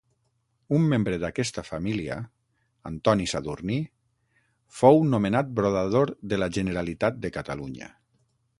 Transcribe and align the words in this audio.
Un 0.77 0.85
membre 0.93 1.17
d'aquesta 1.23 1.63
família, 1.67 2.15
Antoni 2.91 3.29
Sadurní, 3.33 3.77
fou 4.79 5.05
nomenat 5.13 5.55
brodador 5.61 6.13
de 6.33 6.41
la 6.45 6.49
Generalitat 6.59 7.21
de 7.27 7.35
Catalunya. 7.37 7.93